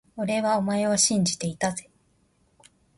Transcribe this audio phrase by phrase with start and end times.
[0.17, 1.87] 俺はお前を信じていたぜ…